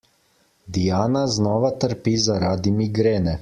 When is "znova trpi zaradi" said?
1.35-2.77